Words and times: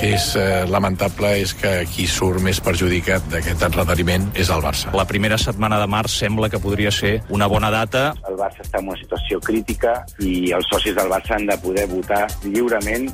que 0.00 0.14
és 0.16 0.30
eh, 0.40 0.64
lamentable 0.64 1.28
és 1.42 1.50
que 1.52 1.70
qui 1.92 2.06
surt 2.08 2.40
més 2.40 2.56
perjudicat 2.64 3.26
d'aquest 3.28 3.66
enredariment 3.66 4.30
és 4.32 4.48
el 4.48 4.62
Barça. 4.64 4.88
La 4.96 5.04
primera 5.04 5.36
setmana 5.36 5.76
de 5.82 5.88
març 5.92 6.14
sembla 6.22 6.48
que 6.48 6.60
podria 6.62 6.88
ser 6.88 7.18
una 7.28 7.44
bona 7.52 7.68
data. 7.68 8.14
El 8.30 8.38
Barça 8.40 8.64
està 8.64 8.80
en 8.80 8.88
una 8.88 8.96
situació 8.96 9.42
crítica 9.44 9.98
i 10.24 10.54
els 10.56 10.72
socis 10.72 10.96
del 10.96 11.12
Barça 11.12 11.36
han 11.36 11.44
de 11.50 11.58
poder 11.60 11.84
votar 11.92 12.22
lliurement. 12.46 13.12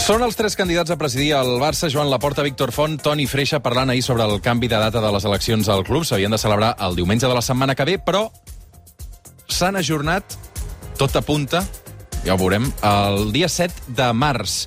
Són 0.00 0.24
els 0.24 0.40
tres 0.40 0.56
candidats 0.56 0.88
a 0.88 0.96
presidir 1.00 1.34
el 1.36 1.58
Barça, 1.60 1.92
Joan 1.92 2.08
Laporta, 2.08 2.40
Víctor 2.44 2.72
Font, 2.72 2.96
Toni 3.04 3.28
Freixa, 3.28 3.60
parlant 3.60 3.92
ahir 3.92 4.04
sobre 4.04 4.24
el 4.24 4.40
canvi 4.40 4.68
de 4.72 4.80
data 4.80 5.04
de 5.04 5.12
les 5.12 5.28
eleccions 5.28 5.68
al 5.68 5.84
club. 5.84 6.08
S'havien 6.08 6.32
de 6.32 6.40
celebrar 6.40 6.74
el 6.88 6.96
diumenge 6.96 7.28
de 7.28 7.36
la 7.36 7.44
setmana 7.44 7.76
que 7.76 7.84
ve, 7.92 8.00
però 8.00 8.30
s'han 9.44 9.76
ajornat, 9.76 10.40
tot 10.96 11.16
apunta, 11.20 11.66
ja 12.24 12.34
ho 12.34 12.40
veurem, 12.40 12.70
el 12.82 13.32
dia 13.34 13.48
7 13.52 13.92
de 13.96 14.08
març. 14.16 14.64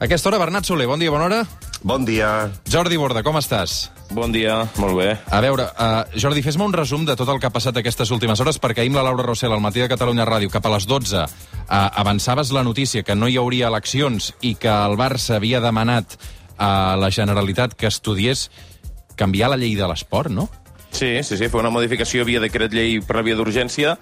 A 0.00 0.06
aquesta 0.06 0.30
hora, 0.30 0.40
Bernat 0.40 0.64
Soler, 0.64 0.86
bon 0.88 1.00
dia, 1.00 1.12
bona 1.12 1.28
hora. 1.28 1.40
Bon 1.84 2.04
dia. 2.04 2.48
Jordi 2.72 2.96
Borda, 2.96 3.20
com 3.22 3.36
estàs? 3.36 3.90
Bon 4.16 4.32
dia, 4.32 4.62
molt 4.80 4.96
bé. 4.96 5.10
A 5.28 5.40
veure, 5.44 5.66
uh, 5.68 6.16
Jordi, 6.16 6.40
fes-me 6.44 6.64
un 6.64 6.72
resum 6.72 7.04
de 7.04 7.16
tot 7.16 7.28
el 7.28 7.40
que 7.40 7.50
ha 7.50 7.52
passat 7.52 7.76
aquestes 7.76 8.10
últimes 8.14 8.40
hores, 8.40 8.58
perquè 8.60 8.80
ahir 8.80 8.92
amb 8.94 9.02
la 9.02 9.04
Laura 9.10 9.26
Rossell, 9.28 9.52
al 9.52 9.60
matí 9.64 9.84
de 9.84 9.90
Catalunya 9.92 10.24
Ràdio, 10.24 10.48
cap 10.52 10.64
a 10.64 10.72
les 10.72 10.88
12, 10.88 11.26
uh, 11.26 11.66
avançaves 11.68 12.54
la 12.56 12.64
notícia 12.64 13.04
que 13.04 13.16
no 13.16 13.28
hi 13.28 13.36
hauria 13.36 13.68
eleccions 13.68 14.32
i 14.40 14.54
que 14.56 14.72
el 14.72 14.96
Barça 14.96 15.36
havia 15.36 15.60
demanat 15.60 16.16
a 16.56 16.96
la 16.96 17.12
Generalitat 17.12 17.76
que 17.76 17.90
estudiés 17.90 18.48
canviar 19.16 19.52
la 19.52 19.60
llei 19.60 19.76
de 19.76 19.88
l'esport, 19.88 20.32
no? 20.32 20.48
Sí, 20.94 21.24
sí, 21.26 21.36
sí, 21.36 21.48
fa 21.50 21.58
una 21.58 21.72
modificació 21.74 22.22
via 22.22 22.38
decret 22.38 22.70
llei 22.70 23.00
per 23.02 23.16
la 23.18 23.24
via 23.26 23.34
d'urgència 23.34 23.96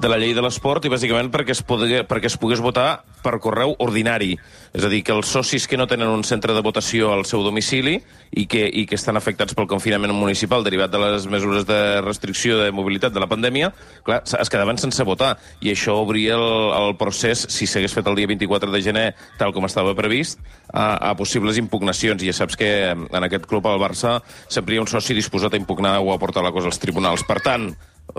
de 0.00 0.08
la 0.08 0.16
llei 0.16 0.32
de 0.32 0.40
l'esport 0.40 0.86
i 0.88 0.92
bàsicament 0.92 1.28
perquè 1.34 1.52
es, 1.52 1.60
pogués, 1.60 2.06
perquè 2.08 2.30
es 2.30 2.38
pogués 2.40 2.62
votar 2.64 3.02
per 3.22 3.38
correu 3.42 3.74
ordinari. 3.78 4.36
És 4.72 4.84
a 4.86 4.90
dir, 4.92 5.02
que 5.02 5.14
els 5.14 5.30
socis 5.30 5.66
que 5.66 5.78
no 5.78 5.88
tenen 5.90 6.08
un 6.08 6.22
centre 6.24 6.54
de 6.54 6.62
votació 6.62 7.10
al 7.12 7.24
seu 7.26 7.42
domicili 7.42 7.96
i 8.30 8.46
que, 8.46 8.62
i 8.66 8.84
que 8.86 8.94
estan 8.94 9.18
afectats 9.18 9.56
pel 9.58 9.66
confinament 9.70 10.14
municipal 10.14 10.62
derivat 10.66 10.92
de 10.92 11.00
les 11.02 11.26
mesures 11.30 11.66
de 11.66 12.00
restricció 12.04 12.60
de 12.60 12.70
mobilitat 12.70 13.12
de 13.12 13.22
la 13.22 13.28
pandèmia, 13.30 13.72
clar, 14.06 14.20
es 14.22 14.52
quedaven 14.52 14.78
sense 14.78 15.04
votar. 15.06 15.34
I 15.60 15.72
això 15.74 15.98
obria 16.04 16.38
el, 16.38 16.46
el 16.78 16.96
procés, 17.00 17.46
si 17.50 17.66
s'hagués 17.66 17.94
fet 17.96 18.06
el 18.06 18.18
dia 18.20 18.30
24 18.30 18.70
de 18.70 18.82
gener, 18.84 19.06
tal 19.40 19.54
com 19.56 19.66
estava 19.66 19.96
previst, 19.98 20.38
a, 20.72 21.10
a 21.10 21.14
possibles 21.18 21.58
impugnacions. 21.58 22.22
I 22.22 22.30
ja 22.30 22.38
saps 22.42 22.58
que 22.58 22.70
en 22.94 23.26
aquest 23.26 23.48
club, 23.50 23.66
al 23.66 23.82
Barça, 23.82 24.20
sempre 24.48 24.74
hi 24.74 24.80
ha 24.80 24.86
un 24.86 24.90
soci 24.90 25.18
disposat 25.18 25.54
a 25.54 25.60
impugnar 25.60 25.98
o 26.00 26.14
a 26.14 26.20
portar 26.22 26.46
la 26.46 26.54
cosa 26.54 26.70
als 26.70 26.78
tribunals. 26.78 27.26
Per 27.26 27.40
tant, 27.42 27.72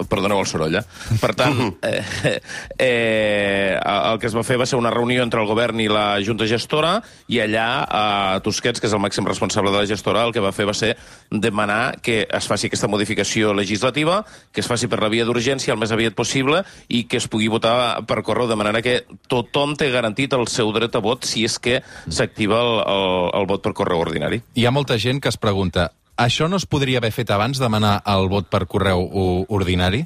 Perdoneu 0.10 0.42
el 0.42 0.48
soroll, 0.50 0.78
eh? 0.80 0.84
Per 1.22 1.32
tant, 1.38 1.60
eh, 1.90 2.40
eh, 2.78 3.80
el 3.82 4.20
que 4.22 4.30
es 4.30 4.36
va 4.38 4.44
fer 4.48 4.60
va 4.62 4.68
ser 4.70 4.80
una 4.80 4.92
reunió 4.94 5.24
entre 5.24 5.42
el 5.42 5.50
govern 5.50 5.80
i 5.84 5.88
la 5.92 6.20
Junta 6.26 6.48
Gestora 6.50 6.98
i 7.32 7.42
allà 7.44 7.68
eh, 7.84 8.42
Tusquets, 8.46 8.82
que 8.82 8.90
és 8.90 8.96
el 8.96 9.04
màxim 9.04 9.28
responsable 9.28 9.74
de 9.74 9.84
la 9.84 9.90
gestora, 9.90 10.26
el 10.28 10.34
que 10.36 10.44
va 10.44 10.54
fer 10.56 10.68
va 10.70 10.76
ser 10.78 10.94
demanar 11.32 11.98
que 12.02 12.24
es 12.28 12.50
faci 12.50 12.70
aquesta 12.70 12.90
modificació 12.92 13.54
legislativa, 13.58 14.22
que 14.52 14.64
es 14.64 14.70
faci 14.70 14.90
per 14.92 15.02
la 15.04 15.12
via 15.14 15.26
d'urgència 15.28 15.76
el 15.76 15.82
més 15.82 15.94
aviat 15.94 16.18
possible 16.18 16.64
i 16.90 17.06
que 17.10 17.22
es 17.22 17.30
pugui 17.32 17.50
votar 17.52 18.04
per 18.08 18.22
correu, 18.26 18.50
de 18.50 18.60
manera 18.60 18.84
que 18.86 19.02
tothom 19.32 19.76
té 19.80 19.92
garantit 19.94 20.34
el 20.38 20.48
seu 20.52 20.72
dret 20.76 20.96
a 20.96 21.04
vot 21.04 21.26
si 21.28 21.46
és 21.48 21.58
que 21.62 21.82
s'activa 22.10 22.62
el, 22.62 22.76
el, 22.82 23.10
el 23.42 23.50
vot 23.50 23.64
per 23.66 23.76
correu 23.78 24.04
ordinari. 24.04 24.42
Hi 24.56 24.68
ha 24.68 24.76
molta 24.76 25.00
gent 25.02 25.22
que 25.22 25.32
es 25.32 25.40
pregunta 25.42 25.92
això 26.18 26.48
no 26.50 26.60
es 26.60 26.66
podria 26.66 27.00
haver 27.00 27.12
fet 27.16 27.32
abans, 27.32 27.60
demanar 27.62 28.02
el 28.10 28.28
vot 28.32 28.50
per 28.52 28.66
correu 28.68 29.06
ordinari? 29.50 30.06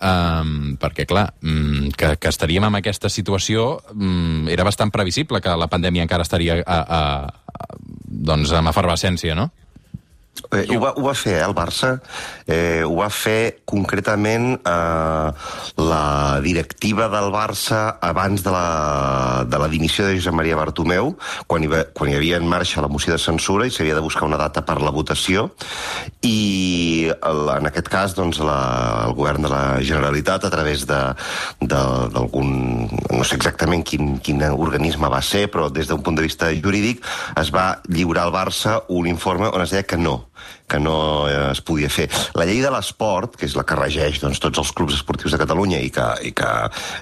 Um, 0.00 0.78
perquè, 0.80 1.04
clar, 1.04 1.26
um, 1.44 1.90
que, 1.92 2.14
que 2.16 2.30
estaríem 2.32 2.64
en 2.64 2.78
aquesta 2.78 3.10
situació 3.12 3.74
um, 3.92 4.46
era 4.48 4.64
bastant 4.64 4.88
previsible 4.94 5.42
que 5.44 5.56
la 5.60 5.68
pandèmia 5.68 6.06
encara 6.06 6.24
estaria 6.24 6.56
a, 6.64 6.78
a, 6.80 7.00
a, 7.28 7.66
doncs 8.08 8.54
amb 8.56 8.72
efervescència, 8.72 9.36
no? 9.36 9.50
Eh, 10.50 10.64
ho, 10.72 10.80
va, 10.80 10.92
ho 10.96 11.04
va 11.04 11.14
fer, 11.14 11.36
eh, 11.38 11.44
el 11.44 11.54
Barça. 11.54 11.92
Eh, 12.46 12.82
ho 12.86 12.96
va 12.98 13.08
fer 13.12 13.62
concretament 13.68 14.56
eh, 14.66 15.28
la 15.78 16.04
directiva 16.42 17.08
del 17.12 17.30
Barça 17.34 17.98
abans 18.02 18.42
de 18.42 18.54
la, 18.54 19.44
de 19.46 19.60
la 19.60 19.68
dimissió 19.70 20.06
de 20.06 20.16
Josep 20.16 20.34
Maria 20.34 20.58
Bartomeu, 20.58 21.12
quan 21.46 21.64
hi, 21.64 21.70
va, 21.70 21.84
quan 21.94 22.10
hi 22.10 22.16
havia 22.18 22.40
en 22.40 22.48
marxa 22.50 22.82
la 22.82 22.90
moció 22.90 23.14
de 23.14 23.20
censura 23.22 23.68
i 23.68 23.74
s'havia 23.74 23.98
de 23.98 24.04
buscar 24.04 24.26
una 24.26 24.40
data 24.40 24.64
per 24.66 24.80
la 24.82 24.94
votació. 24.94 25.50
I 26.26 27.10
el, 27.12 27.42
en 27.58 27.70
aquest 27.70 27.92
cas, 27.92 28.16
doncs, 28.18 28.40
la, 28.42 28.58
el 29.06 29.14
govern 29.18 29.46
de 29.46 29.52
la 29.52 29.62
Generalitat, 29.84 30.48
a 30.48 30.52
través 30.52 30.86
d'algun... 30.88 32.56
no 33.10 33.24
sé 33.26 33.36
exactament 33.36 33.84
quin, 33.86 34.16
quin 34.24 34.42
organisme 34.50 35.10
va 35.12 35.20
ser, 35.22 35.46
però 35.52 35.68
des 35.70 35.90
d'un 35.90 36.02
punt 36.02 36.16
de 36.16 36.24
vista 36.26 36.50
jurídic, 36.54 37.04
es 37.40 37.52
va 37.54 37.80
lliurar 37.88 38.26
al 38.26 38.34
Barça 38.34 38.80
un 38.88 39.06
informe 39.10 39.50
on 39.50 39.62
es 39.62 39.74
deia 39.74 39.86
que 39.86 39.98
no, 40.00 40.29
que 40.70 40.78
no 40.78 41.28
eh, 41.28 41.50
es 41.50 41.60
podia 41.66 41.90
fer. 41.90 42.06
La 42.38 42.46
llei 42.46 42.62
de 42.62 42.70
l'esport, 42.72 43.34
que 43.36 43.48
és 43.48 43.56
la 43.58 43.64
que 43.66 43.78
regeix 43.78 44.20
doncs, 44.22 44.38
tots 44.42 44.62
els 44.62 44.70
clubs 44.76 44.94
esportius 44.94 45.34
de 45.34 45.40
Catalunya 45.42 45.80
i 45.82 45.90
que, 45.94 46.06
i 46.30 46.32
que 46.36 46.50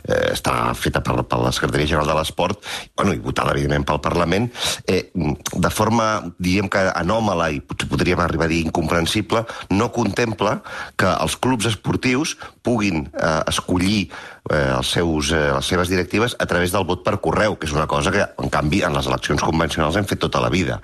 eh, 0.08 0.32
està 0.32 0.72
feta 0.78 1.02
per, 1.04 1.20
per 1.28 1.42
la 1.42 1.52
Secretaria 1.54 1.90
General 1.92 2.08
de 2.08 2.16
l'Esport, 2.18 2.64
bueno, 2.96 3.12
i 3.12 3.22
votada, 3.22 3.52
evidentment, 3.52 3.86
pel 3.88 4.00
Parlament, 4.04 4.48
eh, 4.88 5.04
de 5.12 5.72
forma, 5.74 6.08
diríem 6.38 6.70
que 6.72 6.86
anòmala 6.88 7.50
i 7.52 7.60
potser 7.60 7.90
podríem 7.92 8.24
arribar 8.24 8.48
a 8.48 8.52
dir 8.54 8.64
incomprensible, 8.64 9.44
no 9.76 9.92
contempla 9.92 10.58
que 10.96 11.12
els 11.12 11.36
clubs 11.36 11.68
esportius 11.68 12.36
puguin 12.64 13.06
eh, 13.12 13.42
escollir 13.48 14.08
eh, 14.50 14.76
els 14.76 14.90
seus, 14.96 15.32
eh, 15.32 15.52
les 15.54 15.66
seves 15.66 15.88
directives 15.88 16.36
a 16.38 16.46
través 16.46 16.72
del 16.72 16.86
vot 16.88 17.04
per 17.04 17.18
correu, 17.24 17.56
que 17.58 17.68
és 17.68 17.74
una 17.76 17.86
cosa 17.90 18.12
que, 18.14 18.24
en 18.42 18.52
canvi, 18.52 18.82
en 18.86 18.96
les 18.96 19.08
eleccions 19.10 19.44
convencionals 19.44 19.96
hem 19.96 20.08
fet 20.08 20.22
tota 20.24 20.42
la 20.44 20.50
vida. 20.52 20.80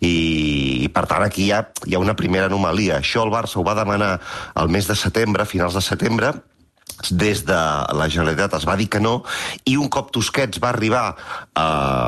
I, 0.00 0.84
i 0.86 0.88
per 0.92 1.06
tant, 1.10 1.24
aquí 1.26 1.48
hi 1.48 1.52
ha, 1.56 1.62
hi 1.86 1.95
ha 1.95 1.95
una 2.02 2.16
primera 2.16 2.50
anomalia. 2.50 3.00
Això 3.00 3.24
el 3.24 3.32
Barça 3.34 3.60
ho 3.60 3.64
va 3.66 3.78
demanar 3.78 4.16
al 4.54 4.68
mes 4.68 4.88
de 4.88 4.96
setembre, 4.98 5.48
finals 5.48 5.74
de 5.74 5.84
setembre, 5.84 6.34
des 7.10 7.44
de 7.44 7.58
la 7.92 8.08
Generalitat 8.08 8.54
es 8.56 8.64
va 8.66 8.76
dir 8.76 8.88
que 8.88 9.00
no, 9.00 9.20
i 9.68 9.76
un 9.76 9.90
cop 9.92 10.08
Tusquets 10.14 10.60
va 10.62 10.70
arribar 10.72 11.04
a 11.52 11.66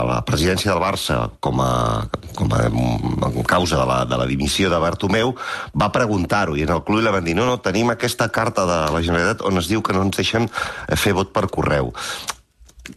la 0.09 0.21
presidència 0.25 0.73
del 0.73 0.81
Barça 0.81 1.19
com 1.45 1.61
a, 1.61 2.07
com 2.39 2.55
a 2.55 3.45
causa 3.47 3.77
de 3.77 3.85
la, 3.89 3.99
de 4.09 4.17
la 4.17 4.27
dimissió 4.31 4.71
de 4.73 4.81
Bartomeu, 4.81 5.35
va 5.77 5.93
preguntar-ho, 5.93 6.57
i 6.57 6.65
en 6.65 6.73
el 6.73 6.83
club 6.87 7.05
li 7.05 7.13
van 7.13 7.27
dir 7.27 7.37
no, 7.37 7.47
no, 7.47 7.61
tenim 7.61 7.93
aquesta 7.93 8.31
carta 8.33 8.65
de 8.69 8.81
la 8.95 9.05
Generalitat 9.05 9.45
on 9.45 9.61
es 9.61 9.69
diu 9.69 9.85
que 9.85 9.93
no 9.97 10.07
ens 10.09 10.17
deixen 10.17 10.49
fer 10.97 11.15
vot 11.19 11.37
per 11.37 11.49
correu. 11.53 11.93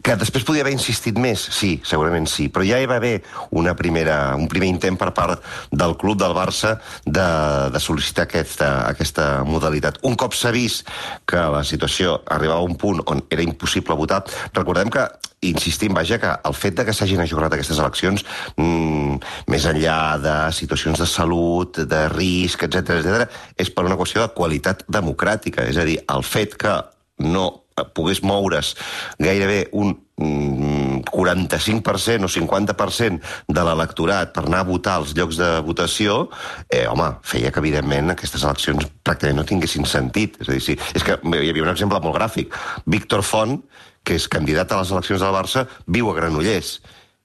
Que 0.00 0.14
després 0.16 0.44
podia 0.48 0.64
haver 0.64 0.72
insistit 0.72 1.18
més? 1.20 1.42
Sí, 1.52 1.74
segurament 1.84 2.28
sí, 2.30 2.48
però 2.52 2.64
ja 2.64 2.78
hi 2.80 2.88
va 2.88 2.96
haver 2.96 3.18
una 3.58 3.74
primera, 3.76 4.34
un 4.38 4.48
primer 4.48 4.70
intent 4.72 4.96
per 5.00 5.10
part 5.12 5.42
del 5.70 5.96
club 6.00 6.20
del 6.22 6.32
Barça 6.36 6.78
de, 7.04 7.26
de 7.74 7.82
sol·licitar 7.82 8.24
aquesta, 8.24 8.70
aquesta 8.88 9.26
modalitat. 9.44 10.00
Un 10.08 10.16
cop 10.16 10.36
s'ha 10.38 10.54
vist 10.54 10.88
que 11.28 11.42
la 11.52 11.64
situació 11.66 12.22
arribava 12.24 12.62
a 12.62 12.70
un 12.70 12.78
punt 12.80 13.02
on 13.12 13.20
era 13.32 13.44
impossible 13.44 13.98
votar, 13.98 14.22
recordem 14.56 14.90
que 14.92 15.04
insistim, 15.42 15.92
vaja, 15.94 16.18
que 16.22 16.30
el 16.48 16.54
fet 16.54 16.76
de 16.78 16.84
que 16.86 16.94
s'hagin 16.94 17.20
ajornat 17.20 17.56
aquestes 17.56 17.80
eleccions, 17.82 18.22
mmm, 18.56 19.18
més 19.50 19.66
enllà 19.66 19.98
de 20.22 20.36
situacions 20.54 21.02
de 21.02 21.08
salut, 21.10 21.82
de 21.90 22.04
risc, 22.14 22.62
etc 22.68 22.94
etc, 23.00 23.26
és 23.58 23.72
per 23.74 23.84
una 23.88 23.98
qüestió 23.98 24.22
de 24.22 24.30
qualitat 24.36 24.86
democràtica. 24.86 25.66
És 25.66 25.76
a 25.76 25.86
dir, 25.88 25.98
el 26.14 26.22
fet 26.22 26.54
que 26.54 26.78
no 27.26 27.61
pogués 27.94 28.22
moure's 28.22 28.76
gairebé 29.18 29.68
un 29.72 29.96
45% 30.22 32.24
o 32.24 32.28
50% 32.30 33.20
de 33.48 33.64
l'electorat 33.66 34.32
per 34.34 34.44
anar 34.46 34.60
a 34.62 34.68
votar 34.68 34.94
als 35.00 35.14
llocs 35.16 35.36
de 35.40 35.48
votació, 35.66 36.28
eh, 36.68 36.86
home, 36.86 37.08
feia 37.26 37.50
que, 37.50 37.58
evidentment, 37.58 38.12
aquestes 38.12 38.44
eleccions 38.44 38.86
pràcticament 39.02 39.40
no 39.40 39.48
tinguessin 39.48 39.84
sentit. 39.88 40.36
És 40.40 40.48
a 40.48 40.52
dir, 40.52 40.62
sí, 40.62 40.78
és 40.94 41.02
que 41.02 41.18
hi 41.18 41.50
havia 41.50 41.66
un 41.66 41.74
exemple 41.74 42.00
molt 42.00 42.16
gràfic. 42.16 42.54
Víctor 42.86 43.22
Font, 43.22 43.62
que 44.04 44.14
és 44.14 44.28
candidat 44.28 44.72
a 44.72 44.82
les 44.82 44.90
eleccions 44.90 45.20
del 45.20 45.34
Barça, 45.34 45.66
viu 45.86 46.10
a 46.10 46.14
Granollers. 46.14 46.80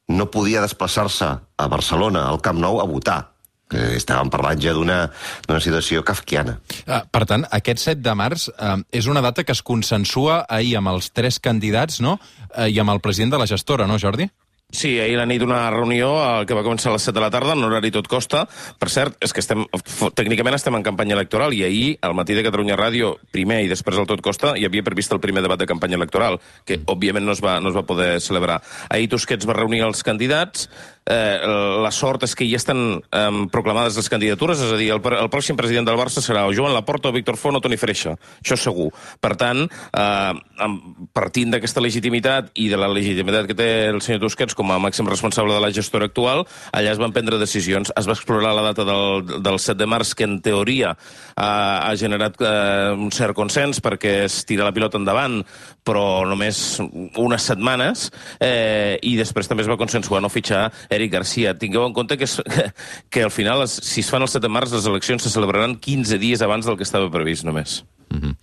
No 0.09 0.31
podia 0.31 0.61
desplaçar-se 0.61 1.39
a 1.57 1.67
Barcelona, 1.67 2.27
al 2.27 2.41
Camp 2.41 2.59
Nou, 2.59 2.81
a 2.81 2.85
votar 2.85 3.36
Eh, 3.67 3.97
estàvem 3.97 4.29
parlant 4.31 4.61
ja 4.63 4.71
d'una 4.71 5.59
situació 5.59 5.99
kafkiana. 6.07 6.55
Uh, 6.85 7.01
per 7.11 7.25
tant, 7.27 7.43
aquest 7.51 7.83
7 7.83 7.99
de 7.99 8.13
març 8.15 8.47
uh, 8.53 8.77
és 8.95 9.09
una 9.11 9.23
data 9.25 9.43
que 9.43 9.51
es 9.51 9.59
consensua 9.59 10.45
ahir 10.47 10.77
amb 10.79 10.93
els 10.93 11.11
tres 11.11 11.41
candidats 11.43 11.99
no? 11.99 12.15
Uh, 12.53 12.69
i 12.71 12.79
amb 12.79 12.95
el 12.95 13.03
president 13.03 13.35
de 13.35 13.41
la 13.41 13.49
gestora, 13.49 13.87
no, 13.89 13.99
Jordi? 13.99 14.29
Sí, 14.69 14.99
ahir 14.99 15.15
la 15.15 15.23
nit 15.25 15.39
una 15.45 15.69
reunió 15.71 16.09
eh, 16.19 16.45
que 16.45 16.55
va 16.57 16.61
començar 16.65 16.89
a 16.91 16.97
les 16.97 17.05
7 17.07 17.15
de 17.15 17.21
la 17.23 17.29
tarda, 17.31 17.53
en 17.55 17.63
horari 17.63 17.87
tot 17.95 18.09
costa. 18.11 18.41
Per 18.75 18.89
cert, 18.91 19.15
és 19.23 19.31
que 19.31 19.39
estem, 19.39 19.63
tècnicament 20.11 20.57
estem 20.57 20.75
en 20.75 20.83
campanya 20.83 21.15
electoral 21.15 21.55
i 21.55 21.61
ahir, 21.63 21.93
al 22.03 22.17
matí 22.19 22.35
de 22.35 22.43
Catalunya 22.43 22.75
Ràdio, 22.75 23.13
primer 23.31 23.61
i 23.63 23.71
després 23.71 23.95
al 23.95 24.09
tot 24.11 24.19
costa, 24.25 24.57
hi 24.59 24.67
havia 24.67 24.83
previst 24.83 25.15
el 25.15 25.23
primer 25.23 25.45
debat 25.45 25.61
de 25.61 25.69
campanya 25.71 25.95
electoral, 25.95 26.41
que 26.67 26.81
òbviament 26.83 27.23
no 27.23 27.31
es 27.37 27.39
va, 27.39 27.61
no 27.63 27.71
es 27.71 27.79
va 27.79 27.85
poder 27.87 28.19
celebrar. 28.19 28.59
Ahir 28.91 29.07
Tusquets 29.15 29.47
va 29.47 29.55
reunir 29.55 29.85
els 29.87 30.03
candidats, 30.03 30.67
eh, 31.07 31.39
la 31.81 31.91
sort 31.95 32.27
és 32.27 32.35
que 32.35 32.49
ja 32.51 32.59
estan 32.59 32.99
eh, 32.99 33.31
proclamades 33.53 33.95
les 33.95 34.11
candidatures, 34.11 34.59
és 34.67 34.75
a 34.75 34.79
dir, 34.79 34.91
el, 34.91 34.99
el 34.99 35.31
pròxim 35.31 35.55
president 35.55 35.87
del 35.87 35.99
Barça 35.99 36.19
serà 36.23 36.43
o 36.43 36.51
Joan 36.51 36.75
Laporta, 36.75 37.07
o 37.07 37.15
Víctor 37.15 37.39
Font 37.39 37.55
o 37.55 37.63
Toni 37.63 37.79
Freixa. 37.79 38.17
Això 38.43 38.59
segur. 38.59 38.91
Per 39.23 39.33
tant, 39.39 39.63
eh, 39.63 40.67
partint 41.15 41.55
d'aquesta 41.55 41.83
legitimitat 41.83 42.51
i 42.59 42.67
de 42.67 42.83
la 42.83 42.91
legitimitat 42.91 43.47
que 43.47 43.55
té 43.57 43.71
el 43.87 44.03
senyor 44.03 44.25
Tusquets 44.27 44.56
com 44.57 44.73
a 44.73 44.79
màxim 44.81 45.07
responsable 45.07 45.55
de 45.55 45.61
la 45.63 45.71
gestora 45.73 46.09
actual, 46.09 46.43
allà 46.73 46.93
es 46.93 47.01
van 47.01 47.13
prendre 47.15 47.39
decisions. 47.41 47.93
Es 47.95 48.09
va 48.09 48.15
explorar 48.17 48.55
la 48.57 48.65
data 48.71 48.85
del, 48.87 49.25
del 49.45 49.59
7 49.61 49.77
de 49.79 49.89
març, 49.89 50.13
que 50.17 50.25
en 50.27 50.39
teoria 50.41 50.93
eh, 50.93 51.43
ha 51.43 51.93
generat 51.99 52.41
eh, 52.41 52.93
un 52.97 53.11
cert 53.13 53.37
consens 53.37 53.81
perquè 53.83 54.23
es 54.25 54.41
tira 54.49 54.65
la 54.67 54.73
pilota 54.75 54.99
endavant, 54.99 55.39
però 55.87 56.25
només 56.27 56.79
unes 56.81 57.47
setmanes, 57.47 58.07
eh, 58.43 58.97
i 59.05 59.15
després 59.19 59.47
també 59.47 59.63
es 59.63 59.71
va 59.71 59.79
consensuar 59.79 60.21
no 60.23 60.31
fitxar 60.33 60.67
Eric 60.89 61.13
Garcia. 61.13 61.55
Tingueu 61.57 61.85
en 61.87 61.95
compte 61.95 62.17
que, 62.17 62.27
es, 62.27 62.41
que, 62.41 62.71
que 63.13 63.23
al 63.27 63.31
final, 63.31 63.67
si 63.67 64.01
es 64.01 64.11
fan 64.11 64.25
el 64.25 64.31
7 64.31 64.43
de 64.43 64.51
març, 64.51 64.75
les 64.75 64.89
eleccions 64.89 65.23
se 65.23 65.33
celebraran 65.33 65.77
15 65.77 66.19
dies 66.21 66.43
abans 66.43 66.67
del 66.67 66.77
que 66.79 66.87
estava 66.87 67.11
previst, 67.13 67.45
només. 67.47 67.83
Mm 68.09 68.19
-hmm. 68.19 68.33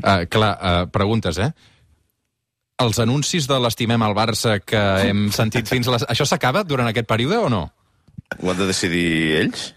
uh, 0.00 0.26
clar, 0.28 0.54
uh, 0.60 0.90
preguntes, 0.90 1.38
eh? 1.38 1.52
Els 2.80 3.00
anuncis 3.02 3.48
de 3.50 3.58
l'estimem 3.60 4.02
al 4.02 4.16
Barça 4.16 4.56
que 4.64 4.80
hem 5.08 5.28
sentit 5.34 5.68
fins 5.68 5.88
a 5.88 5.96
les... 5.96 6.06
Això 6.08 6.24
s'acaba 6.28 6.64
durant 6.64 6.88
aquest 6.88 7.08
període 7.10 7.36
o 7.40 7.50
no? 7.52 7.66
Ho 8.40 8.50
han 8.52 8.58
de 8.60 8.70
decidir 8.70 9.10
ells? 9.42 9.70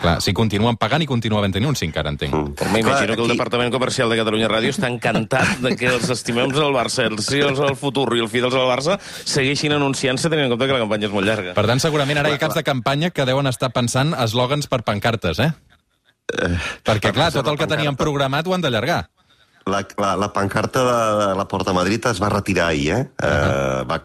Clar, 0.00 0.18
si 0.24 0.32
continuen 0.36 0.76
pagant 0.80 1.02
i 1.02 1.08
continua 1.08 1.40
havent 1.40 1.56
un, 1.66 1.76
sí, 1.76 1.86
encara 1.88 2.12
entenc. 2.12 2.34
Mm. 2.34 2.68
M'imagino 2.72 3.16
que 3.16 3.24
el 3.24 3.32
Departament 3.32 3.72
Comercial 3.72 4.12
de 4.12 4.18
Catalunya 4.20 4.48
Ràdio 4.52 4.72
està 4.72 4.90
encantat 4.92 5.60
de 5.64 5.72
que 5.76 5.88
els 5.90 6.08
estimems 6.12 6.56
del 6.56 6.72
Barça, 6.76 7.06
els 7.10 7.28
fidels 7.28 7.60
del 7.60 7.76
futur 7.80 8.06
i 8.16 8.22
els 8.24 8.32
fidels 8.32 8.54
del 8.56 8.68
Barça 8.68 8.98
segueixin 9.02 9.76
anunciant-se 9.76 10.30
tenint 10.32 10.46
en 10.46 10.54
compte 10.54 10.68
que 10.68 10.76
la 10.76 10.84
campanya 10.84 11.08
és 11.10 11.16
molt 11.16 11.28
llarga. 11.28 11.56
Per 11.56 11.66
tant, 11.68 11.82
segurament 11.82 12.20
ara 12.22 12.32
hi 12.32 12.38
ha 12.38 12.42
caps 12.42 12.58
de 12.60 12.64
campanya 12.66 13.10
que 13.10 13.28
deuen 13.28 13.48
estar 13.50 13.72
pensant 13.74 14.14
eslògans 14.26 14.70
per 14.72 14.82
pancartes, 14.86 15.40
eh? 15.42 15.50
eh 16.32 16.54
Perquè, 16.86 17.12
clar, 17.16 17.32
tot 17.34 17.48
el 17.52 17.60
que 17.60 17.68
teníem 17.70 17.98
programat 17.98 18.46
ho 18.46 18.56
han 18.56 18.64
d'allargar. 18.64 19.04
La, 19.66 19.80
la, 19.98 20.14
la 20.14 20.28
pancarta 20.32 20.82
de, 20.86 21.34
la 21.34 21.44
Porta 21.50 21.72
Madrid 21.74 22.04
es 22.06 22.20
va 22.22 22.28
retirar 22.30 22.68
ahir, 22.68 22.92
eh? 22.94 23.00
Uh 23.18 23.26
-huh. 23.26 23.82
uh, 23.82 23.88
va, 23.88 23.98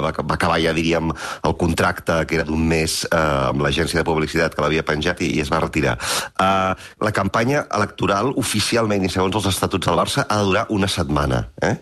va, 0.00 0.12
va 0.12 0.34
acabar 0.34 0.60
ja, 0.62 0.72
diríem, 0.72 1.10
el 1.42 1.56
contracte, 1.56 2.24
que 2.26 2.36
era 2.36 2.44
d'un 2.44 2.62
mes, 2.68 3.04
uh, 3.10 3.48
amb 3.48 3.60
l'agència 3.60 3.98
de 3.98 4.04
publicitat 4.04 4.54
que 4.54 4.62
l'havia 4.62 4.84
penjat, 4.84 5.20
i, 5.20 5.34
i 5.36 5.40
es 5.40 5.50
va 5.50 5.58
retirar. 5.58 5.98
Uh, 6.38 6.78
la 7.00 7.10
campanya 7.10 7.66
electoral, 7.74 8.32
oficialment, 8.36 9.04
i 9.04 9.08
segons 9.08 9.34
els 9.34 9.46
estatuts 9.46 9.86
del 9.86 9.98
Barça, 9.98 10.24
ha 10.28 10.38
de 10.38 10.44
durar 10.44 10.66
una 10.68 10.86
setmana. 10.86 11.48
Eh? 11.62 11.76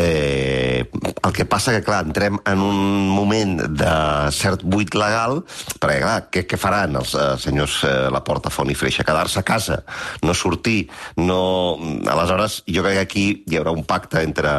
Eh, 0.00 0.88
el 1.22 1.32
que 1.36 1.44
passa 1.44 1.74
que, 1.74 1.82
clar, 1.84 2.06
entrem 2.06 2.38
en 2.48 2.62
un 2.64 3.08
moment 3.12 3.58
de 3.60 3.94
cert 4.32 4.62
buit 4.64 4.94
legal, 4.96 5.42
perquè, 5.76 5.98
clar, 6.00 6.14
què, 6.32 6.44
què 6.48 6.58
faran 6.60 6.96
els 6.96 7.12
uh, 7.18 7.34
senyors 7.40 7.82
uh, 7.84 8.08
La 8.14 8.22
Porta, 8.24 8.52
Font 8.54 8.70
i 8.72 8.76
Freixa? 8.78 9.04
Quedar-se 9.04 9.42
a 9.42 9.44
casa, 9.46 9.82
no 10.24 10.36
sortir, 10.36 10.86
no... 11.20 11.40
Aleshores, 12.10 12.62
jo 12.64 12.84
crec 12.86 12.96
que 12.96 13.04
aquí 13.04 13.26
hi 13.50 13.60
haurà 13.60 13.74
un 13.76 13.84
pacte 13.84 14.24
entre, 14.24 14.54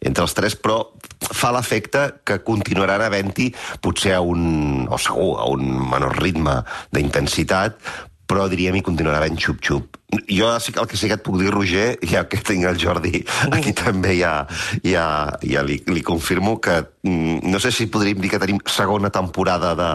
entre 0.00 0.24
els 0.24 0.36
tres, 0.38 0.56
però 0.56 0.80
fa 1.28 1.52
l'efecte 1.52 2.06
que 2.24 2.40
continuaran 2.46 3.04
havent-hi 3.04 3.50
potser 3.84 4.16
a 4.16 4.24
un, 4.24 4.88
o 4.88 5.00
segur, 5.00 5.34
a 5.44 5.50
un 5.52 5.68
menor 5.92 6.16
ritme 6.22 6.62
d'intensitat, 6.94 7.76
però 8.24 8.48
diríem 8.48 8.80
hi 8.80 8.86
continuarà 8.86 9.20
havent 9.20 9.36
xup-xup 9.36 10.00
jo 10.28 10.50
el 10.54 10.88
que 10.88 10.96
sí 10.96 11.08
que 11.08 11.18
et 11.18 11.24
puc 11.24 11.38
dir, 11.40 11.50
Roger, 11.52 11.98
ja 12.06 12.24
que 12.28 12.40
tinc 12.44 12.66
el 12.68 12.78
Jordi 12.80 13.24
aquí 13.50 13.74
també 13.76 14.16
ja, 14.18 14.46
ja, 14.84 15.06
ja 15.42 15.64
li, 15.66 15.80
li 15.86 16.02
confirmo 16.04 16.58
que 16.60 16.80
mm, 17.02 17.44
no 17.50 17.60
sé 17.60 17.72
si 17.72 17.86
podríem 17.86 18.20
dir 18.22 18.30
que 18.32 18.40
tenim 18.42 18.60
segona 18.70 19.10
temporada 19.10 19.74
de, 19.78 19.90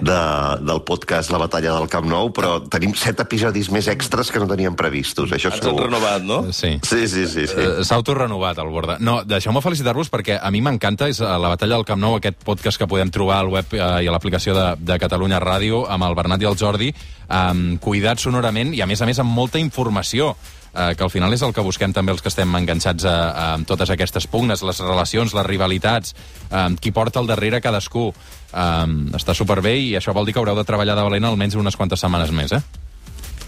de, 0.00 0.20
del 0.62 0.82
podcast 0.88 1.32
La 1.32 1.40
batalla 1.42 1.74
del 1.76 1.88
Camp 1.92 2.08
Nou, 2.08 2.30
però 2.34 2.58
tenim 2.70 2.94
set 2.98 3.20
episodis 3.24 3.70
més 3.74 3.88
extras 3.92 4.30
que 4.32 4.40
no 4.42 4.48
teníem 4.50 4.76
previstos. 4.78 5.32
Això 5.32 5.52
Ens 5.52 5.64
han 5.66 5.78
renovat, 5.78 6.24
no? 6.26 6.42
Sí. 6.52 6.74
Sí, 6.82 7.06
sí, 7.08 7.26
sí. 7.26 7.46
sí. 7.50 7.56
Uh, 7.56 7.82
S'ha 7.86 7.98
autorrenovat, 7.98 8.58
el 8.62 8.72
Borda. 8.72 8.98
No, 9.00 9.20
deixeu-me 9.28 9.62
felicitar-vos 9.64 10.10
perquè 10.12 10.38
a 10.40 10.52
mi 10.54 10.62
m'encanta 10.64 11.08
és 11.12 11.22
La 11.22 11.52
batalla 11.52 11.78
del 11.78 11.88
Camp 11.88 12.02
Nou, 12.02 12.18
aquest 12.18 12.42
podcast 12.46 12.80
que 12.80 12.90
podem 12.90 13.10
trobar 13.14 13.40
al 13.42 13.52
web 13.52 13.76
uh, 13.78 13.98
i 14.02 14.10
a 14.10 14.14
l'aplicació 14.14 14.56
de, 14.56 14.68
de 14.82 14.98
Catalunya 15.02 15.42
Ràdio 15.42 15.84
amb 15.90 16.08
el 16.08 16.16
Bernat 16.18 16.42
i 16.42 16.50
el 16.50 16.58
Jordi, 16.58 16.92
um, 17.32 17.64
cuidat 17.82 18.20
sonorament 18.22 18.72
i, 18.76 18.82
a 18.82 18.88
més 18.88 19.02
a 19.02 19.08
més, 19.08 19.20
amb 19.22 19.32
molta 19.32 19.60
informació 19.62 20.34
eh, 20.74 20.94
que 20.96 21.04
al 21.04 21.10
final 21.10 21.32
és 21.32 21.42
el 21.42 21.54
que 21.54 21.64
busquem 21.64 21.92
també 21.94 22.12
els 22.14 22.22
que 22.22 22.30
estem 22.32 22.54
enganxats 22.58 23.06
a, 23.08 23.14
a, 23.14 23.46
a 23.54 23.64
totes 23.68 23.92
aquestes 23.94 24.26
pugnes, 24.30 24.64
les 24.66 24.80
relacions, 24.84 25.34
les 25.36 25.46
rivalitats, 25.46 26.14
eh, 26.50 26.68
qui 26.80 26.92
porta 26.92 27.20
al 27.20 27.30
darrere 27.30 27.62
cadascú. 27.64 28.10
Eh, 28.52 28.86
està 29.18 29.36
superbé 29.36 29.76
i 29.78 29.92
això 29.98 30.14
vol 30.16 30.26
dir 30.26 30.36
que 30.36 30.42
haureu 30.42 30.58
de 30.58 30.68
treballar 30.68 30.98
de 30.98 31.08
valent 31.08 31.30
almenys 31.32 31.58
unes 31.60 31.76
quantes 31.76 32.00
setmanes 32.00 32.34
més, 32.34 32.56
eh? 32.56 32.81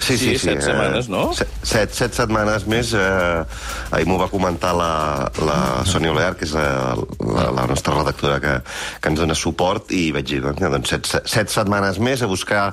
Sí, 0.04 0.18
sí, 0.18 0.34
sí. 0.36 0.38
Set 0.50 0.58
eh, 0.58 0.64
setmanes, 0.66 1.08
no? 1.08 1.22
Set, 1.32 1.52
set, 1.64 1.94
set 1.96 2.16
setmanes 2.16 2.66
més. 2.68 2.92
Eh, 2.92 3.94
ahir 3.96 4.08
m'ho 4.08 4.18
va 4.20 4.28
comentar 4.28 4.74
la, 4.76 5.30
la 5.40 5.58
Sònia 5.88 6.12
Olear, 6.12 6.34
que 6.36 6.44
és 6.44 6.52
la, 6.56 6.92
la, 7.24 7.46
la 7.56 7.64
nostra 7.70 7.94
redactora 7.96 8.36
que, 8.42 8.54
que 9.00 9.12
ens 9.12 9.22
dona 9.22 9.36
suport, 9.38 9.94
i 9.96 10.10
vaig 10.12 10.28
dir, 10.28 10.42
doncs, 10.44 10.60
doncs 10.74 10.92
set, 10.92 11.08
set 11.30 11.52
setmanes 11.54 12.00
més 12.04 12.20
a 12.20 12.28
buscar 12.28 12.66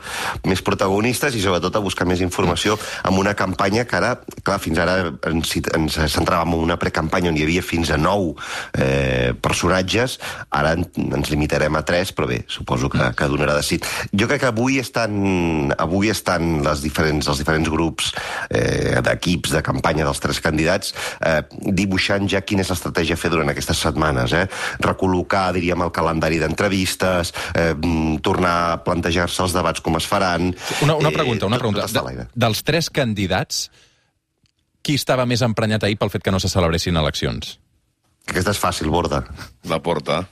més 0.47 0.63
protagonistes 0.65 1.37
i 1.37 1.43
sobretot 1.43 1.79
a 1.79 1.83
buscar 1.83 2.07
més 2.09 2.23
informació 2.25 2.75
amb 3.07 3.21
una 3.21 3.33
campanya 3.37 3.85
que 3.87 3.97
ara, 4.01 4.11
clar, 4.43 4.59
fins 4.63 4.81
ara 4.83 4.97
ens, 5.29 5.55
ens 5.71 5.99
centràvem 6.11 6.57
en 6.57 6.65
una 6.67 6.79
precampanya 6.81 7.31
on 7.31 7.39
hi 7.39 7.45
havia 7.45 7.63
fins 7.63 7.93
a 7.95 7.99
nou 8.01 8.33
eh, 8.75 9.31
personatges, 9.39 10.17
ara 10.51 10.75
ens 10.75 11.31
limitarem 11.31 11.79
a 11.79 11.85
tres, 11.87 12.11
però 12.15 12.27
bé, 12.27 12.41
suposo 12.51 12.91
que, 12.91 13.11
que 13.15 13.31
donarà 13.31 13.55
de 13.55 13.65
sí. 13.65 13.79
Jo 14.11 14.27
crec 14.27 14.43
que 14.43 14.51
avui 14.51 14.81
estan, 14.81 15.71
avui 15.79 16.11
estan 16.11 16.59
les 16.65 16.83
diferents 16.83 17.20
diferents, 17.21 17.29
els 17.29 17.41
diferents 17.41 17.69
grups 17.69 18.11
eh, 18.49 19.01
d'equips 19.03 19.53
de 19.55 19.61
campanya 19.61 20.05
dels 20.07 20.21
tres 20.21 20.41
candidats 20.41 20.93
eh, 21.21 21.41
dibuixant 21.51 22.27
ja 22.29 22.41
quina 22.41 22.65
és 22.65 22.71
l'estratègia 22.71 23.15
a 23.15 23.19
fer 23.19 23.31
durant 23.31 23.49
aquestes 23.49 23.77
setmanes. 23.77 24.33
Eh? 24.33 24.47
Recol·locar, 24.81 25.51
diríem, 25.53 25.81
el 25.81 25.93
calendari 25.93 26.39
d'entrevistes, 26.41 27.33
eh, 27.55 27.73
tornar 28.23 28.55
a 28.71 28.81
plantejar-se 28.83 29.43
els 29.45 29.55
debats 29.55 29.81
com 29.81 29.97
es 29.97 30.07
faran... 30.07 30.51
Una, 30.81 30.97
una 30.97 31.11
pregunta, 31.11 31.47
una 31.47 31.59
pregunta. 31.61 31.87
De, 31.87 32.27
dels 32.35 32.63
tres 32.63 32.89
candidats, 32.89 33.69
qui 34.81 34.97
estava 34.97 35.27
més 35.29 35.43
emprenyat 35.45 35.83
ahir 35.85 35.99
pel 36.01 36.09
fet 36.09 36.25
que 36.25 36.33
no 36.33 36.41
se 36.41 36.49
celebressin 36.49 36.97
eleccions? 36.97 37.57
Aquesta 38.27 38.53
és 38.53 38.61
fàcil, 38.61 38.89
Borda. 38.93 39.23
La 39.69 39.81
porta. 39.83 40.23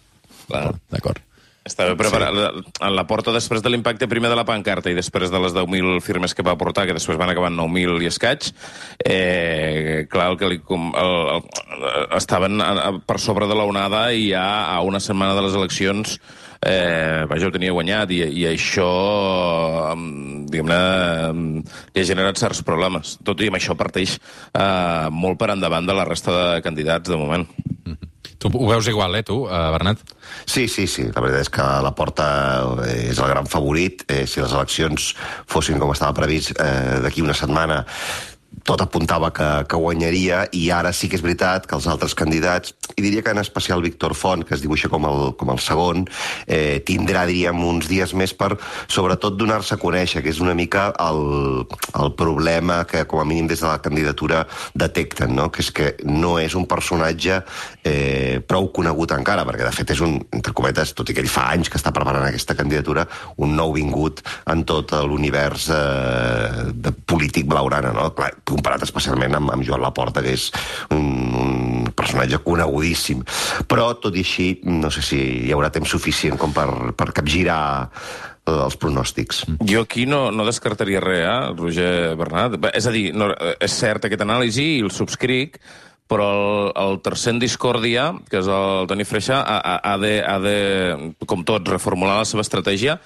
D'acord. 0.49 1.21
Estava 1.69 1.95
preparat 1.99 2.35
sí. 2.35 2.63
en 2.87 2.95
la 2.97 3.05
porta 3.09 3.33
després 3.35 3.63
de 3.63 3.71
l'impacte 3.71 4.09
primer 4.09 4.31
de 4.31 4.39
la 4.39 4.45
pancarta 4.47 4.91
i 4.91 4.97
després 4.97 5.31
de 5.31 5.41
les 5.43 5.55
10.000 5.55 6.01
firmes 6.05 6.33
que 6.35 6.45
va 6.45 6.57
portar, 6.59 6.87
que 6.89 6.97
després 6.97 7.19
van 7.21 7.29
acabar 7.29 7.53
en 7.53 7.59
9.000 7.61 8.03
i 8.03 8.09
escaig, 8.09 8.49
eh, 9.05 10.05
clar, 10.09 10.31
el 10.33 10.39
que 10.41 10.49
li, 10.49 10.59
el, 10.65 11.15
el, 11.37 11.87
estaven 12.17 12.59
per 13.07 13.19
sobre 13.21 13.47
de 13.49 13.57
la 13.57 13.69
onada 13.69 14.09
i 14.13 14.31
ja 14.33 14.45
a 14.73 14.79
una 14.85 15.01
setmana 15.03 15.37
de 15.37 15.45
les 15.45 15.57
eleccions 15.57 16.17
eh, 16.65 17.25
vaja, 17.29 17.47
ho 17.47 17.53
tenia 17.53 17.75
guanyat 17.75 18.11
i, 18.15 18.21
i 18.41 18.45
això, 18.49 18.89
diguem-ne, 20.51 20.81
li 21.93 22.03
ha 22.03 22.09
generat 22.11 22.41
certs 22.41 22.63
problemes. 22.67 23.17
Tot 23.25 23.41
i 23.41 23.49
amb 23.51 23.59
això 23.59 23.77
parteix 23.79 24.17
eh, 24.17 25.07
molt 25.13 25.39
per 25.39 25.53
endavant 25.55 25.87
de 25.87 25.95
la 25.95 26.07
resta 26.07 26.35
de 26.35 26.47
candidats 26.65 27.09
de 27.09 27.19
moment. 27.19 27.47
Tu 28.39 28.47
ho 28.47 28.67
veus 28.69 28.87
igual, 28.87 29.15
eh, 29.19 29.23
tu, 29.23 29.41
eh, 29.47 29.71
Bernat? 29.75 29.99
Sí, 30.45 30.69
sí, 30.71 30.87
sí. 30.87 31.03
La 31.11 31.19
veritat 31.19 31.41
és 31.43 31.49
que 31.51 31.65
la 31.83 31.91
Porta 31.91 32.27
eh, 32.85 33.09
és 33.11 33.19
el 33.19 33.27
gran 33.27 33.49
favorit. 33.51 34.05
Eh, 34.07 34.23
si 34.31 34.39
les 34.39 34.53
eleccions 34.55 35.09
fossin 35.51 35.79
com 35.81 35.91
estava 35.91 36.15
previst 36.15 36.55
eh, 36.55 37.01
d'aquí 37.03 37.21
una 37.25 37.35
setmana, 37.35 37.81
tot 38.69 38.81
apuntava 38.81 39.31
que, 39.33 39.47
que 39.69 39.77
guanyaria 39.77 40.43
i 40.53 40.69
ara 40.73 40.91
sí 40.93 41.09
que 41.09 41.17
és 41.17 41.23
veritat 41.25 41.65
que 41.65 41.75
els 41.77 41.87
altres 41.89 42.15
candidats, 42.17 42.73
i 42.95 43.01
diria 43.01 43.23
que 43.25 43.33
en 43.33 43.41
especial 43.41 43.81
Víctor 43.81 44.13
Font, 44.17 44.43
que 44.45 44.55
es 44.55 44.61
dibuixa 44.61 44.91
com 44.91 45.07
el, 45.09 45.21
com 45.39 45.49
el 45.53 45.61
segon, 45.63 46.05
eh, 46.45 46.81
tindrà, 46.85 47.25
diríem, 47.29 47.63
uns 47.65 47.89
dies 47.89 48.13
més 48.17 48.33
per, 48.37 48.51
sobretot, 48.91 49.37
donar-se 49.39 49.75
a 49.75 49.81
conèixer, 49.81 50.21
que 50.25 50.33
és 50.33 50.41
una 50.43 50.55
mica 50.57 50.89
el, 51.01 51.65
el 51.97 52.13
problema 52.19 52.83
que, 52.89 53.05
com 53.09 53.21
a 53.21 53.27
mínim, 53.27 53.47
des 53.49 53.63
de 53.63 53.69
la 53.69 53.79
candidatura 53.81 54.43
detecten, 54.77 55.33
no? 55.35 55.49
que 55.53 55.63
és 55.65 55.71
que 55.73 55.93
no 56.05 56.37
és 56.41 56.57
un 56.57 56.67
personatge 56.69 57.41
eh, 57.83 58.39
prou 58.45 58.69
conegut 58.75 59.15
encara, 59.17 59.47
perquè, 59.47 59.65
de 59.65 59.75
fet, 59.75 59.95
és 59.95 60.03
un, 60.05 60.19
entre 60.35 60.53
cometes, 60.57 60.93
tot 60.97 61.09
i 61.09 61.17
que 61.17 61.23
ell 61.23 61.31
fa 61.31 61.47
anys 61.55 61.71
que 61.71 61.79
està 61.79 61.93
preparant 61.95 62.27
aquesta 62.27 62.57
candidatura, 62.59 63.07
un 63.41 63.55
nou 63.57 63.73
vingut 63.77 64.21
en 64.51 64.65
tot 64.67 64.93
l'univers 65.05 65.69
eh, 65.73 66.69
de 66.73 66.93
polític 67.09 67.49
blaurana, 67.49 67.93
no? 67.95 68.09
Clar, 68.17 68.33
comparat 68.49 68.83
especialment 68.87 69.37
amb, 69.39 69.53
amb 69.55 69.65
Joan 69.65 69.83
Laporta, 69.83 70.23
que 70.25 70.33
és 70.37 70.49
un, 70.95 71.05
un 71.39 71.93
personatge 71.95 72.41
conegudíssim. 72.45 73.23
Però, 73.69 73.91
tot 74.01 74.17
i 74.17 74.25
així, 74.25 74.49
no 74.67 74.91
sé 74.93 75.05
si 75.05 75.21
hi 75.45 75.53
haurà 75.55 75.71
temps 75.73 75.89
suficient 75.89 76.39
com 76.39 76.55
per, 76.55 76.69
per 76.97 77.11
capgirar 77.15 77.61
els 78.49 78.77
pronòstics. 78.81 79.43
Jo 79.69 79.83
aquí 79.85 80.05
no, 80.09 80.29
no 80.33 80.45
descartaria 80.47 81.01
res, 81.03 81.21
eh, 81.21 81.51
Roger 81.57 81.91
Bernat. 82.17 82.57
És 82.73 82.87
a 82.89 82.93
dir, 82.95 83.09
no, 83.13 83.29
és 83.59 83.75
cert 83.75 84.07
aquest 84.07 84.25
anàlisi 84.25 84.65
i 84.77 84.81
el 84.85 84.91
subscric, 84.95 85.59
però 86.09 86.25
el, 86.33 86.71
el 86.81 86.99
tercer 87.05 87.35
en 87.35 87.41
discòrdia, 87.43 88.09
que 88.31 88.41
és 88.41 88.49
el 88.49 88.89
Toni 88.89 89.05
Freixa, 89.05 89.43
ha, 89.43 89.59
ha, 89.59 89.75
ha, 89.91 89.95
de, 90.01 90.13
ha 90.25 90.37
de, 90.41 90.57
com 91.29 91.45
tot, 91.45 91.69
reformular 91.69 92.17
la 92.23 92.29
seva 92.29 92.45
estratègia, 92.45 92.97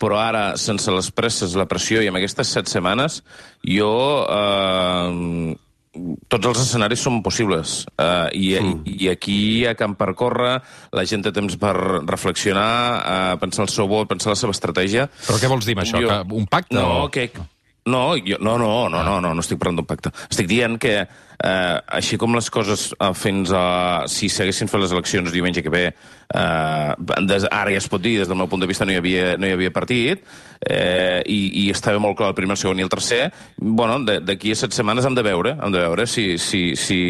però 0.00 0.18
ara, 0.20 0.44
sense 0.60 0.92
les 0.92 1.10
presses, 1.14 1.54
la 1.56 1.68
pressió 1.70 2.02
i 2.02 2.10
amb 2.10 2.20
aquestes 2.20 2.52
set 2.56 2.72
setmanes, 2.72 3.22
jo... 3.64 3.92
Eh, 4.30 5.54
tots 6.28 6.44
els 6.44 6.58
escenaris 6.60 7.00
són 7.00 7.22
possibles 7.24 7.86
uh, 7.96 8.28
i, 8.36 8.50
mm. 8.60 8.82
i, 8.84 9.06
aquí 9.08 9.36
hi 9.54 9.62
ha 9.64 9.72
camp 9.80 9.94
per 9.96 10.10
córrer, 10.12 10.58
la 10.92 11.04
gent 11.08 11.24
té 11.24 11.32
temps 11.32 11.56
per 11.56 11.72
reflexionar, 12.04 12.66
uh, 13.00 13.38
pensar 13.40 13.64
el 13.64 13.72
seu 13.72 13.88
vot, 13.88 14.04
pensar 14.10 14.34
la 14.34 14.36
seva 14.36 14.52
estratègia. 14.52 15.06
Però 15.24 15.38
què 15.40 15.48
vols 15.48 15.64
dir 15.64 15.72
amb 15.78 15.86
això? 15.86 16.02
Jo- 16.04 16.10
Que 16.12 16.36
un 16.42 16.48
pacte? 16.52 16.76
No, 16.76 17.06
o... 17.06 17.08
que... 17.08 17.30
No, 17.86 18.16
jo, 18.18 18.36
no, 18.40 18.58
no, 18.58 18.88
no, 18.88 19.04
no, 19.04 19.20
no, 19.20 19.30
no 19.30 19.42
estic 19.44 19.60
parlant 19.62 19.78
d'un 19.78 19.86
pacte. 19.86 20.10
Estic 20.26 20.48
dient 20.50 20.74
que, 20.82 20.94
eh, 21.06 21.76
així 21.98 22.16
com 22.18 22.34
les 22.34 22.48
coses 22.50 22.88
eh, 22.96 23.12
fins 23.14 23.52
a... 23.54 23.62
Si 24.10 24.26
s'haguessin 24.32 24.66
fet 24.66 24.82
les 24.82 24.94
eleccions 24.96 25.30
diumenge 25.30 25.62
que 25.62 25.70
ve, 25.70 25.84
eh, 25.92 26.90
des, 27.30 27.46
ara 27.46 27.70
ja 27.70 27.78
es 27.78 27.86
pot 27.86 28.02
dir, 28.02 28.16
des 28.18 28.26
del 28.26 28.40
meu 28.40 28.50
punt 28.50 28.64
de 28.64 28.66
vista 28.66 28.82
no 28.82 28.90
hi 28.90 28.98
havia, 28.98 29.36
no 29.38 29.46
hi 29.46 29.54
havia 29.54 29.70
partit, 29.70 30.26
eh, 30.66 31.22
i, 31.30 31.38
i 31.62 31.68
estava 31.70 32.02
molt 32.02 32.18
clar 32.18 32.32
el 32.32 32.36
primer, 32.40 32.56
el 32.56 32.62
segon 32.64 32.82
i 32.82 32.86
el 32.88 32.90
tercer, 32.90 33.22
bueno, 33.56 34.00
d'aquí 34.02 34.50
a 34.50 34.58
set 34.58 34.74
setmanes 34.74 35.06
hem 35.06 35.14
de 35.14 35.26
veure, 35.28 35.54
hem 35.54 35.78
de 35.78 35.86
veure 35.86 36.10
si, 36.10 36.26
si, 36.42 36.64
si, 36.74 37.00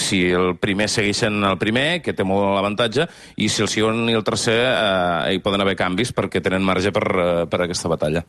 si 0.00 0.24
el 0.32 0.56
primer 0.64 0.88
segueixen 0.88 1.42
el 1.44 1.60
primer, 1.60 2.00
que 2.00 2.16
té 2.16 2.24
molt 2.24 2.56
avantatge, 2.56 3.10
i 3.36 3.52
si 3.52 3.66
el 3.66 3.68
segon 3.68 4.06
i 4.08 4.16
el 4.16 4.24
tercer 4.24 4.60
eh, 4.64 5.36
hi 5.36 5.44
poden 5.44 5.60
haver 5.60 5.76
canvis 5.76 6.16
perquè 6.16 6.40
tenen 6.40 6.64
marge 6.64 6.96
per, 6.96 7.08
eh, 7.12 7.32
per 7.52 7.66
aquesta 7.66 7.92
batalla. 7.92 8.24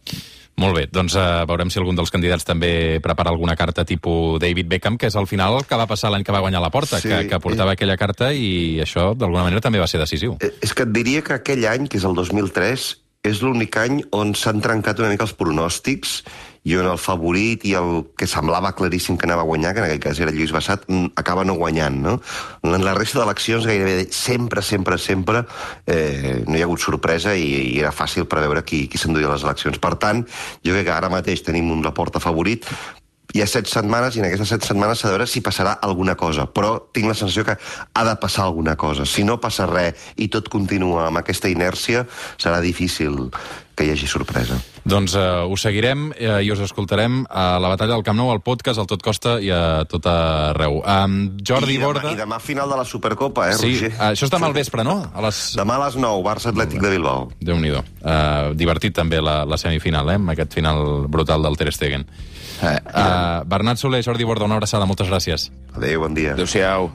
Molt 0.62 0.76
bé, 0.78 0.84
doncs 0.94 1.16
uh, 1.18 1.44
veurem 1.50 1.72
si 1.74 1.80
algun 1.82 1.98
dels 1.98 2.12
candidats 2.14 2.46
també 2.46 3.00
prepara 3.02 3.32
alguna 3.34 3.56
carta 3.58 3.84
tipus 3.90 4.40
David 4.40 4.68
Beckham, 4.70 4.98
que 5.02 5.08
és 5.10 5.16
al 5.18 5.26
final 5.28 5.58
el 5.58 5.66
que 5.66 5.80
va 5.80 5.88
passar 5.90 6.12
l'any 6.14 6.24
que 6.24 6.32
va 6.36 6.44
guanyar 6.46 6.62
la 6.62 6.70
porta, 6.70 7.00
Sí. 7.02 7.10
que, 7.10 7.24
que 7.28 7.40
portava 7.42 7.74
aquella 7.74 7.98
carta 7.98 8.30
i 8.34 8.80
això 8.84 9.16
d'alguna 9.18 9.44
manera 9.48 9.62
també 9.66 9.82
va 9.82 9.88
ser 9.90 10.00
decisiu. 10.00 10.38
Eh, 10.42 10.52
És 10.62 10.74
que 10.78 10.84
et 10.86 10.94
diria 10.94 11.24
que 11.26 11.34
aquell 11.34 11.66
any, 11.66 11.88
que 11.90 11.98
és 11.98 12.06
el 12.06 12.14
2003, 12.14 12.86
és 13.24 13.42
l'únic 13.42 13.78
any 13.82 14.04
on 14.12 14.36
s'han 14.36 14.62
trencat 14.62 15.00
una 15.00 15.10
mica 15.10 15.24
els 15.26 15.34
pronòstics 15.34 16.22
i 16.64 16.76
on 16.80 16.88
el 16.88 17.00
favorit 17.02 17.66
i 17.68 17.74
el 17.80 18.06
que 18.18 18.28
semblava 18.30 18.72
claríssim 18.78 19.18
que 19.20 19.28
anava 19.28 19.44
a 19.44 19.50
guanyar, 19.50 19.74
que 19.74 19.84
en 19.84 19.88
aquell 19.90 20.04
cas 20.06 20.22
era 20.24 20.32
Lluís 20.32 20.54
Bassat, 20.56 20.88
mm, 20.88 21.14
acaba 21.20 21.44
no 21.44 21.58
guanyant, 21.60 22.00
no? 22.00 22.16
En 22.64 22.86
la 22.86 22.96
resta 22.96 23.20
d'eleccions 23.20 23.68
gairebé 23.68 24.08
sempre, 24.12 24.62
sempre, 24.62 24.98
sempre 24.98 25.44
eh, 25.86 26.44
no 26.48 26.56
hi 26.58 26.64
ha 26.64 26.70
hagut 26.70 26.80
sorpresa 26.80 27.36
i, 27.36 27.76
i 27.76 27.80
era 27.84 27.92
fàcil 27.92 28.30
preveure 28.32 28.64
qui, 28.64 28.88
qui 28.88 28.98
s'enduia 28.98 29.32
les 29.32 29.44
eleccions. 29.44 29.80
Per 29.80 29.96
tant, 30.00 30.24
jo 30.64 30.76
crec 30.76 30.88
que 30.88 30.96
ara 30.96 31.12
mateix 31.12 31.44
tenim 31.44 31.72
un 31.72 31.84
Laporta 31.84 32.24
favorit, 32.24 32.70
hi 33.34 33.42
ha 33.42 33.48
set 33.50 33.70
setmanes 33.70 34.16
i 34.16 34.22
en 34.22 34.28
aquestes 34.28 34.52
set 34.54 34.66
setmanes 34.68 35.02
s'ha 35.02 35.10
de 35.10 35.16
veure 35.18 35.28
si 35.30 35.42
passarà 35.42 35.78
alguna 35.82 36.14
cosa, 36.20 36.46
però 36.46 36.76
tinc 36.94 37.10
la 37.10 37.16
sensació 37.18 37.46
que 37.48 37.58
ha 37.58 38.04
de 38.06 38.16
passar 38.22 38.46
alguna 38.46 38.76
cosa. 38.78 39.08
Si 39.10 39.26
no 39.26 39.40
passa 39.42 39.66
res 39.70 40.12
i 40.22 40.30
tot 40.30 40.50
continua 40.54 41.08
amb 41.08 41.24
aquesta 41.24 41.50
inèrcia, 41.50 42.06
serà 42.38 42.62
difícil 42.62 43.32
que 43.74 43.88
hi 43.88 43.90
hagi 43.90 44.06
sorpresa. 44.06 44.60
Doncs 44.86 45.16
uh, 45.18 45.48
ho 45.50 45.56
seguirem 45.58 46.12
uh, 46.12 46.36
i 46.46 46.52
us 46.54 46.60
escoltarem 46.62 47.24
a 47.32 47.58
la 47.64 47.72
batalla 47.72 47.96
del 47.96 48.04
Camp 48.06 48.20
Nou, 48.20 48.30
al 48.30 48.44
podcast, 48.46 48.78
al 48.78 48.86
Tot 48.92 49.02
Costa 49.02 49.40
i 49.42 49.50
a 49.50 49.82
tot 49.90 50.06
arreu. 50.12 50.82
Um, 50.84 51.16
Jordi 51.42 51.74
I 51.74 51.80
demà, 51.80 51.88
Borda... 51.88 52.12
I 52.14 52.20
demà 52.20 52.38
final 52.44 52.70
de 52.70 52.78
la 52.78 52.86
Supercopa, 52.86 53.48
eh, 53.50 53.56
Sí, 53.58 53.72
Roger? 53.72 53.92
uh, 53.96 54.12
això 54.12 54.30
està 54.30 54.38
mal 54.44 54.54
vespre, 54.54 54.86
no? 54.86 55.00
A 55.10 55.24
les... 55.26 55.40
Demà 55.58 55.80
a 55.80 55.88
les 55.88 55.98
9, 55.98 56.22
Barça 56.28 56.52
Atlètic 56.54 56.84
de 56.84 56.92
Bilbao. 56.94 57.32
Déu-n'hi-do. 57.42 57.82
Uh, 58.04 58.54
divertit 58.60 58.94
també 58.94 59.24
la, 59.24 59.40
la 59.50 59.58
semifinal, 59.58 60.12
eh? 60.14 60.20
Amb 60.22 60.36
aquest 60.36 60.54
final 60.60 61.08
brutal 61.10 61.48
del 61.48 61.58
Ter 61.58 61.72
Stegen. 61.74 62.06
Uh, 62.64 63.44
Bernat 63.50 63.78
Soler, 63.82 64.04
Jordi 64.06 64.24
Borda, 64.28 64.46
una 64.48 64.56
abraçada, 64.56 64.88
moltes 64.90 65.10
gràcies. 65.12 65.50
Adéu, 65.76 66.02
bon 66.06 66.16
dia. 66.16 66.34
Adéu-siau. 66.38 66.92